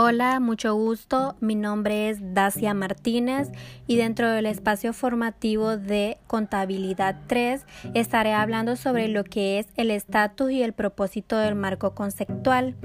Hola, 0.00 0.38
mucho 0.38 0.76
gusto. 0.76 1.34
Mi 1.40 1.56
nombre 1.56 2.08
es 2.08 2.18
Dacia 2.32 2.72
Martínez 2.72 3.50
y 3.88 3.96
dentro 3.96 4.30
del 4.30 4.46
espacio 4.46 4.92
formativo 4.92 5.76
de 5.76 6.18
Contabilidad 6.28 7.16
3 7.26 7.66
estaré 7.94 8.32
hablando 8.32 8.76
sobre 8.76 9.08
lo 9.08 9.24
que 9.24 9.58
es 9.58 9.66
el 9.74 9.90
estatus 9.90 10.52
y 10.52 10.62
el 10.62 10.72
propósito 10.72 11.36
del 11.36 11.56
marco 11.56 11.96
conceptual. 11.96 12.76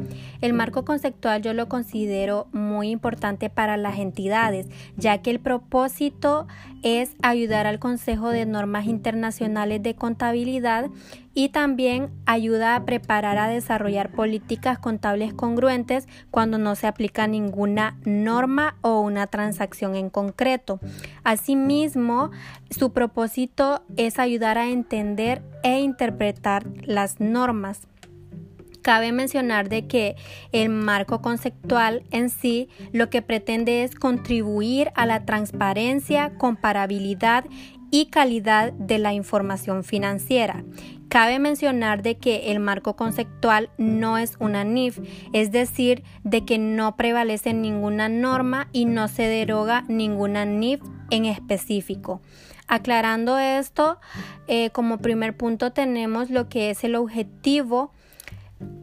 El 0.41 0.54
marco 0.54 0.86
conceptual 0.86 1.43
yo 1.43 1.54
lo 1.54 1.70
considero 1.70 2.47
muy 2.52 2.89
importante 2.89 3.52
para 3.52 3.77
las 3.77 4.00
entidades, 4.00 4.66
ya 4.98 5.21
que 5.21 5.30
el 5.30 5.39
propósito 5.39 6.48
es 6.82 7.16
ayudar 7.21 7.68
al 7.68 7.77
Consejo 7.77 8.32
de 8.32 8.48
Normas 8.48 8.88
Internacionales 8.88 9.84
de 9.84 9.93
Contabilidad 9.93 10.89
y 11.34 11.50
también 11.50 12.11
ayuda 12.25 12.75
a 12.75 12.86
preparar 12.86 13.37
a 13.37 13.47
desarrollar 13.47 14.11
políticas 14.11 14.79
contables 14.79 15.33
congruentes 15.33 16.07
cuando 16.32 16.57
no 16.57 16.75
se 16.75 16.87
aplica 16.87 17.28
ninguna 17.28 17.97
norma 18.06 18.75
o 18.82 19.00
una 19.01 19.28
transacción 19.28 19.96
en 19.96 20.09
concreto. 20.09 20.79
Asimismo, 21.23 22.32
su 22.69 22.93
propósito 22.93 23.83
es 23.97 24.19
ayudar 24.19 24.57
a 24.57 24.69
entender 24.69 25.42
e 25.64 25.79
interpretar 25.79 26.65
las 26.86 27.19
normas. 27.19 27.87
Cabe 28.83 29.14
mencionar 29.14 29.69
de 29.69 29.87
que 29.87 30.18
el 30.51 30.68
marco 30.68 31.21
conceptual 31.21 32.03
en 32.11 32.30
sí 32.30 32.67
lo 32.92 33.09
que 33.09 33.22
pretende 33.22 33.83
es 33.86 33.95
contribuir 33.95 34.92
a 34.95 35.06
la 35.06 35.25
transparencia, 35.25 36.38
comparabilidad 36.38 37.45
y 37.92 38.08
calidad 38.08 38.73
de 38.73 39.00
la 39.00 39.14
información 39.14 39.86
financiera. 39.86 40.66
Cabe 41.08 41.39
mencionar 41.39 42.03
de 42.03 42.17
que 42.17 42.52
el 42.52 42.59
marco 42.59 42.97
conceptual 42.97 43.69
no 43.78 44.17
es 44.17 44.36
una 44.39 44.66
NIF, 44.66 45.00
es 45.31 45.52
decir, 45.52 46.04
de 46.26 46.44
que 46.44 46.58
no 46.58 46.98
prevalece 46.98 47.54
ninguna 47.54 48.09
norma 48.09 48.67
y 48.73 48.84
no 48.84 49.08
se 49.08 49.23
deroga 49.23 49.86
ninguna 49.88 50.44
NIF 50.44 50.81
en 51.09 51.23
específico. 51.23 52.22
Aclarando 52.67 53.39
esto, 53.39 54.00
eh, 54.48 54.72
como 54.72 54.98
primer 54.98 55.38
punto 55.38 55.72
tenemos 55.72 56.30
lo 56.30 56.50
que 56.50 56.72
es 56.72 56.84
el 56.84 56.95
objetivo 56.95 57.94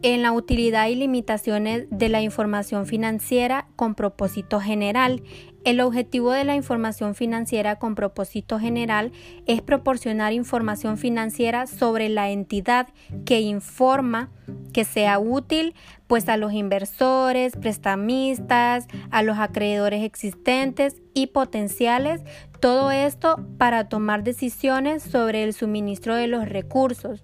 en 0.02 0.22
la 0.22 0.32
utilidad 0.32 0.88
y 0.88 0.94
limitaciones 0.94 1.86
de 1.90 2.08
la 2.08 2.22
información 2.22 2.86
financiera 2.86 3.68
con 3.76 3.94
propósito 3.94 4.60
general. 4.60 5.22
El 5.64 5.80
objetivo 5.80 6.32
de 6.32 6.44
la 6.44 6.54
información 6.54 7.14
financiera 7.14 7.76
con 7.76 7.94
propósito 7.94 8.58
general 8.58 9.12
es 9.46 9.60
proporcionar 9.60 10.32
información 10.32 10.96
financiera 10.96 11.66
sobre 11.66 12.08
la 12.08 12.30
entidad 12.30 12.88
que 13.26 13.40
informa 13.40 14.30
que 14.72 14.84
sea 14.84 15.18
útil 15.18 15.74
pues 16.06 16.28
a 16.28 16.36
los 16.36 16.52
inversores, 16.52 17.56
prestamistas, 17.56 18.88
a 19.10 19.22
los 19.22 19.38
acreedores 19.38 20.02
existentes 20.02 20.96
y 21.14 21.28
potenciales, 21.28 22.22
todo 22.60 22.90
esto 22.90 23.44
para 23.58 23.88
tomar 23.88 24.24
decisiones 24.24 25.02
sobre 25.02 25.44
el 25.44 25.52
suministro 25.52 26.14
de 26.14 26.26
los 26.26 26.48
recursos. 26.48 27.22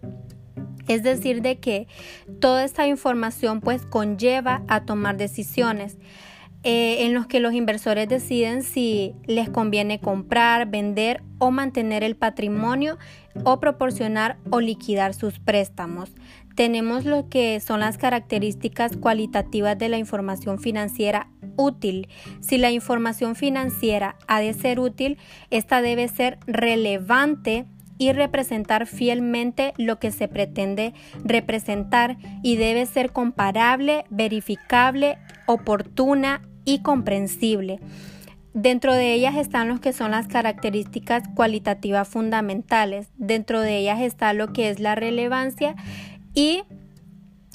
Es 0.89 1.03
decir, 1.03 1.43
de 1.43 1.59
que 1.59 1.89
toda 2.41 2.65
esta 2.65 2.87
información 2.87 3.61
pues 3.61 3.85
conlleva 3.87 4.63
a 4.69 4.85
tomar 4.85 5.17
decisiones. 5.17 5.99
Eh, 6.69 7.07
en 7.07 7.15
los 7.15 7.29
que 7.29 7.39
los 7.39 7.53
inversores 7.53 8.09
deciden 8.09 8.65
si 8.65 9.15
les 9.27 9.49
conviene 9.49 10.01
comprar, 10.01 10.69
vender 10.69 11.23
o 11.39 11.53
mantener 11.53 12.03
el 12.03 12.17
patrimonio 12.17 12.99
o 13.45 13.61
proporcionar 13.61 14.37
o 14.51 14.61
liquidar 14.61 15.15
sus 15.15 15.39
préstamos. 15.39 16.11
Tenemos 16.57 17.05
lo 17.05 17.29
que 17.29 17.61
son 17.61 17.81
las 17.81 17.99
características 17.99 18.97
cualitativas 18.97 19.79
de 19.79 19.89
la 19.91 19.99
información 19.99 20.59
financiera 20.59 21.29
útil. 21.57 22.09
Si 22.41 22.59
la 22.59 22.73
información 22.73 23.37
financiera 23.37 24.17
ha 24.27 24.41
de 24.41 24.53
ser 24.53 24.81
útil, 24.81 25.19
esta 25.51 25.83
debe 25.83 26.09
ser 26.09 26.39
relevante 26.47 27.67
y 27.99 28.13
representar 28.13 28.87
fielmente 28.87 29.73
lo 29.77 29.99
que 29.99 30.11
se 30.11 30.29
pretende 30.29 30.95
representar 31.25 32.17
y 32.43 32.57
debe 32.57 32.87
ser 32.87 33.13
comparable, 33.13 34.05
verificable, 34.11 35.19
oportuna 35.47 36.43
y 36.65 36.83
comprensible. 36.83 37.81
Dentro 38.53 38.95
de 38.95 39.13
ellas 39.13 39.37
están 39.37 39.69
los 39.69 39.81
que 39.81 39.93
son 39.93 40.13
las 40.13 40.29
características 40.29 41.25
cualitativas 41.35 42.09
fundamentales. 42.09 43.09
Dentro 43.17 43.61
de 43.61 43.77
ellas 43.77 44.01
está 44.01 44.33
lo 44.33 44.53
que 44.55 44.71
es 44.71 44.81
la 44.81 44.95
relevancia 44.95 45.77
y 46.33 46.63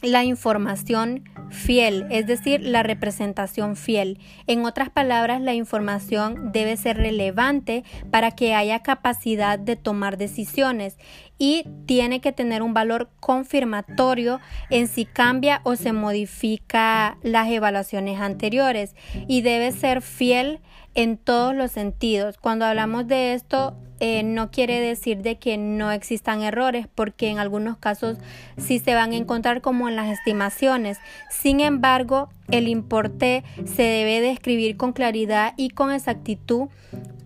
la 0.02 0.24
información 0.24 1.24
fiel, 1.50 2.08
es 2.10 2.26
decir, 2.26 2.62
la 2.62 2.82
representación 2.82 3.76
fiel. 3.76 4.20
En 4.48 4.66
otras 4.66 4.90
palabras, 4.90 5.42
la 5.42 5.54
información 5.54 6.52
debe 6.52 6.78
ser 6.78 6.98
relevante 6.98 7.84
para 8.10 8.32
que 8.32 8.56
haya 8.56 8.80
capacidad 8.80 9.60
de 9.60 9.76
tomar 9.76 10.18
decisiones 10.18 10.98
y 11.38 11.66
tiene 11.86 12.22
que 12.22 12.32
tener 12.32 12.62
un 12.62 12.74
valor 12.74 13.10
confirmatorio 13.20 14.40
en 14.70 14.88
si 14.88 15.06
cambia 15.06 15.62
o 15.64 15.76
se 15.76 15.92
modifica 15.92 17.18
las 17.24 17.50
evaluaciones 17.50 18.20
anteriores 18.20 18.96
y 19.28 19.42
debe 19.42 19.72
ser 19.72 20.02
fiel 20.02 20.62
en 20.96 21.18
todos 21.18 21.56
los 21.56 21.72
sentidos. 21.72 22.38
Cuando 22.38 22.66
hablamos 22.66 23.08
de 23.08 23.34
esto, 23.34 23.76
eh, 24.00 24.24
no 24.24 24.50
quiere 24.50 24.80
decir 24.80 25.22
de 25.22 25.38
que 25.38 25.58
no 25.58 25.92
existan 25.92 26.42
errores, 26.42 26.88
porque 26.94 27.30
en 27.30 27.38
algunos 27.38 27.78
casos 27.78 28.18
sí 28.58 28.80
se 28.80 28.96
van 28.96 29.12
a 29.12 29.16
encontrar 29.16 29.62
como 29.62 29.88
en 29.88 29.96
las 29.96 30.10
estimaciones. 30.10 30.98
Sin 31.30 31.60
embargo, 31.60 32.30
el 32.50 32.68
importe 32.68 33.44
se 33.66 33.84
debe 33.84 34.20
describir 34.20 34.76
con 34.76 34.92
claridad 34.92 35.54
y 35.56 35.70
con 35.70 35.92
exactitud 35.92 36.70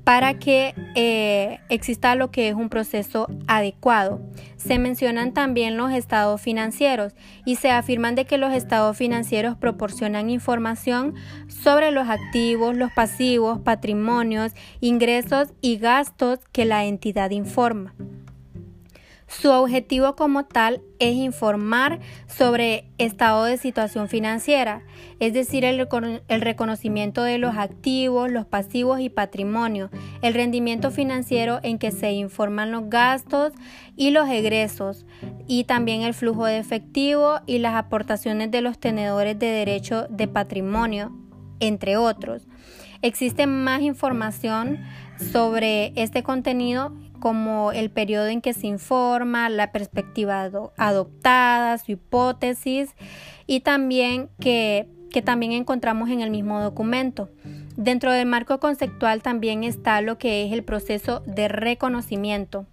para 0.05 0.35
que 0.35 0.75
eh, 0.93 1.59
exista 1.67 2.15
lo 2.15 2.29
que 2.29 2.47
es 2.47 2.55
un 2.55 2.69
proceso 2.69 3.27
adecuado. 3.47 4.21
Se 4.55 4.77
mencionan 4.77 5.33
también 5.33 5.77
los 5.77 5.91
estados 5.91 6.39
financieros 6.39 7.13
y 7.43 7.55
se 7.55 7.71
afirman 7.71 8.13
de 8.13 8.25
que 8.25 8.37
los 8.37 8.53
estados 8.53 8.95
financieros 8.95 9.57
proporcionan 9.57 10.29
información 10.29 11.15
sobre 11.47 11.91
los 11.91 12.07
activos, 12.07 12.77
los 12.77 12.91
pasivos, 12.93 13.59
patrimonios, 13.59 14.53
ingresos 14.79 15.49
y 15.59 15.77
gastos 15.77 16.39
que 16.51 16.65
la 16.65 16.85
entidad 16.85 17.31
informa. 17.31 17.95
Su 19.27 19.49
objetivo 19.49 20.15
como 20.15 20.45
tal 20.45 20.81
es 20.99 21.15
informar 21.15 21.99
sobre 22.27 22.85
estado 22.99 23.43
de 23.45 23.57
situación 23.57 24.07
financiera, 24.07 24.83
es 25.19 25.33
decir, 25.33 25.65
el, 25.65 25.87
reconocimiento 26.41 27.23
de 27.23 27.39
los 27.39 27.57
activos, 27.57 28.31
los 28.31 28.45
pasivos 28.45 28.99
y 28.99 29.09
patrimonio, 29.09 29.89
el 30.21 30.35
rendimiento 30.35 30.91
financiero 30.91 31.59
en 31.63 31.79
que 31.79 31.91
se 31.91 32.11
informan 32.11 32.71
los 32.71 32.87
gastos 32.89 33.53
y 33.95 34.11
los 34.11 34.29
egresos, 34.29 35.07
y 35.47 35.63
también 35.63 36.03
el 36.03 36.13
flujo 36.13 36.45
de 36.45 36.59
efectivo 36.59 37.39
y 37.47 37.57
las 37.57 37.73
aportaciones 37.73 38.51
de 38.51 38.61
los 38.61 38.77
tenedores 38.77 39.39
de 39.39 39.47
derecho 39.47 40.05
de 40.07 40.27
patrimonio, 40.27 41.11
entre 41.59 41.97
otros. 41.97 42.47
Existe 43.05 43.45
más 43.45 43.83
información 43.83 44.79
sobre 45.31 45.93
este 45.95 46.23
contenido 46.23 46.91
como 47.19 47.71
el 47.71 47.91
periodo 47.91 48.25
en 48.25 48.41
que 48.41 48.53
se 48.53 48.65
informa, 48.65 49.47
la 49.47 49.71
perspectiva 49.71 50.49
adoptada, 50.75 51.77
su 51.77 51.91
hipótesis 51.91 52.95
y 53.45 53.59
también 53.59 54.29
que, 54.39 54.89
que 55.11 55.21
también 55.21 55.51
encontramos 55.51 56.09
en 56.09 56.21
el 56.21 56.31
mismo 56.31 56.59
documento. 56.59 57.29
Dentro 57.77 58.11
del 58.11 58.25
marco 58.25 58.59
conceptual 58.59 59.21
también 59.21 59.63
está 59.63 60.01
lo 60.01 60.17
que 60.17 60.43
es 60.43 60.51
el 60.51 60.63
proceso 60.63 61.21
de 61.27 61.47
reconocimiento, 61.47 62.65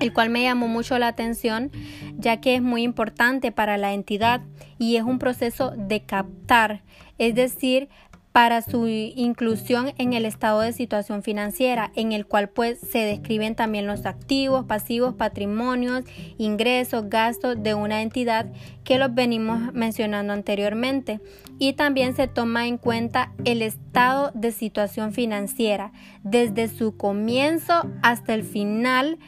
el 0.00 0.12
cual 0.12 0.28
me 0.28 0.42
llamó 0.42 0.68
mucho 0.68 0.98
la 0.98 1.08
atención 1.08 1.70
ya 2.18 2.42
que 2.42 2.56
es 2.56 2.62
muy 2.62 2.82
importante 2.82 3.52
para 3.52 3.78
la 3.78 3.94
entidad 3.94 4.42
y 4.78 4.96
es 4.96 5.02
un 5.02 5.18
proceso 5.18 5.72
de 5.76 6.02
captar, 6.02 6.82
es 7.18 7.34
decir, 7.34 7.88
para 8.36 8.60
su 8.60 8.86
inclusión 8.86 9.94
en 9.96 10.12
el 10.12 10.26
estado 10.26 10.60
de 10.60 10.74
situación 10.74 11.22
financiera, 11.22 11.90
en 11.94 12.12
el 12.12 12.26
cual 12.26 12.50
pues 12.50 12.78
se 12.78 12.98
describen 12.98 13.54
también 13.54 13.86
los 13.86 14.04
activos, 14.04 14.66
pasivos, 14.66 15.14
patrimonios, 15.14 16.04
ingresos, 16.36 17.08
gastos 17.08 17.62
de 17.62 17.72
una 17.72 18.02
entidad 18.02 18.52
que 18.84 18.98
los 18.98 19.14
venimos 19.14 19.72
mencionando 19.72 20.34
anteriormente. 20.34 21.18
Y 21.58 21.72
también 21.72 22.14
se 22.14 22.28
toma 22.28 22.66
en 22.66 22.76
cuenta 22.76 23.32
el 23.46 23.62
estado 23.62 24.32
de 24.34 24.52
situación 24.52 25.14
financiera 25.14 25.92
desde 26.22 26.68
su 26.68 26.94
comienzo 26.94 27.86
hasta 28.02 28.34
el 28.34 28.42
final 28.42 29.18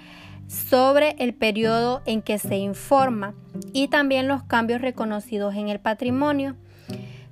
sobre 0.49 1.17
el 1.19 1.33
periodo 1.33 2.03
en 2.05 2.21
que 2.21 2.39
se 2.39 2.59
informa 2.59 3.33
y 3.73 3.89
también 3.89 4.29
los 4.29 4.43
cambios 4.43 4.83
reconocidos 4.83 5.55
en 5.55 5.71
el 5.71 5.81
patrimonio. 5.81 6.57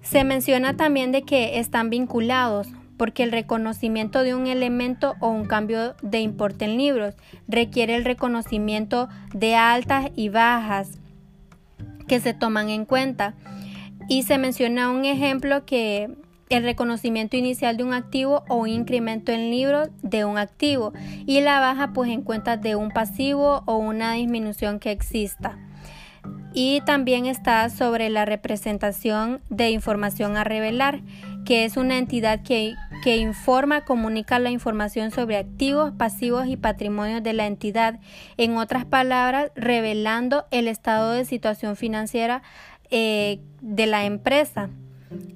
Se 0.09 0.23
menciona 0.23 0.77
también 0.77 1.11
de 1.11 1.23
que 1.23 1.59
están 1.59 1.91
vinculados 1.91 2.69
porque 2.97 3.25
el 3.25 3.33
reconocimiento 3.33 4.23
de 4.23 4.37
un 4.37 4.47
elemento 4.47 5.17
o 5.19 5.29
un 5.29 5.47
cambio 5.47 5.97
de 6.01 6.21
importe 6.21 6.65
en 6.65 6.79
libros 6.79 7.15
requiere 7.49 7.97
el 7.97 8.05
reconocimiento 8.05 9.09
de 9.35 9.57
altas 9.57 10.11
y 10.15 10.29
bajas 10.29 10.99
que 12.07 12.21
se 12.21 12.35
toman 12.35 12.71
en 12.71 12.85
cuenta. 12.85 13.35
Y 14.09 14.23
se 14.23 14.39
menciona 14.39 14.91
un 14.91 15.05
ejemplo 15.05 15.67
que 15.67 16.09
el 16.51 16.63
reconocimiento 16.63 17.37
inicial 17.37 17.77
de 17.77 17.83
un 17.83 17.93
activo 17.93 18.45
o 18.49 18.59
un 18.59 18.69
incremento 18.69 19.33
en 19.33 19.51
libros 19.51 19.89
de 20.03 20.25
un 20.25 20.39
activo 20.39 20.93
y 21.27 21.41
la 21.41 21.59
baja 21.59 21.93
pues 21.93 22.11
en 22.11 22.23
cuentas 22.23 22.63
de 22.63 22.77
un 22.77 22.93
pasivo 22.93 23.65
o 23.67 23.77
una 23.77 24.13
disminución 24.13 24.79
que 24.79 24.93
exista. 24.93 25.59
Y 26.59 26.81
también 26.87 27.27
está 27.27 27.69
sobre 27.69 28.09
la 28.09 28.25
representación 28.25 29.43
de 29.51 29.69
información 29.69 30.39
a 30.39 30.43
revelar, 30.43 31.03
que 31.45 31.67
es 31.67 31.77
una 31.77 31.99
entidad 31.99 32.43
que, 32.43 32.75
que 33.05 33.19
informa, 33.19 33.85
comunica 33.85 34.39
la 34.39 34.49
información 34.49 35.11
sobre 35.11 35.37
activos, 35.37 35.93
pasivos 35.93 36.47
y 36.47 36.57
patrimonios 36.57 37.23
de 37.23 37.35
la 37.35 37.47
entidad. 37.47 38.01
En 38.39 38.57
otras 38.57 38.87
palabras, 38.87 39.51
revelando 39.55 40.47
el 40.51 40.67
estado 40.67 41.11
de 41.11 41.27
situación 41.27 41.77
financiera 41.77 42.43
eh, 42.91 43.39
de 43.61 43.85
la 43.85 44.07
empresa. 44.07 44.71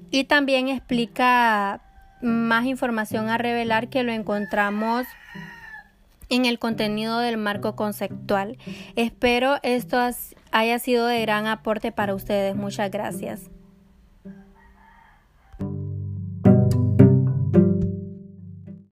Y 0.09 0.23
también 0.23 0.69
explica 0.69 1.81
más 2.23 2.65
información 2.65 3.29
a 3.29 3.37
revelar 3.37 3.89
que 3.89 4.01
lo 4.01 4.11
encontramos 4.11 5.05
en 6.31 6.45
el 6.45 6.57
contenido 6.57 7.19
del 7.19 7.37
marco 7.37 7.75
conceptual. 7.75 8.57
Espero 8.95 9.57
esto 9.61 9.99
haya 10.51 10.79
sido 10.79 11.05
de 11.05 11.21
gran 11.21 11.45
aporte 11.45 11.91
para 11.91 12.15
ustedes. 12.15 12.55
Muchas 12.55 12.89
gracias. 12.89 13.51